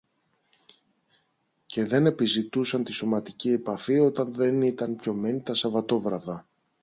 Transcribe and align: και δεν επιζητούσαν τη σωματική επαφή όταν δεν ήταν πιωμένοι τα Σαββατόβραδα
και 1.65 1.85
δεν 1.85 2.05
επιζητούσαν 2.05 2.83
τη 2.83 2.91
σωματική 2.91 3.49
επαφή 3.51 3.99
όταν 3.99 4.33
δεν 4.33 4.61
ήταν 4.61 4.95
πιωμένοι 4.95 5.41
τα 5.41 5.53
Σαββατόβραδα 5.53 6.45